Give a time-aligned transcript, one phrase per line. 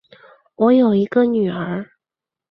[0.55, 1.91] 我有一个女儿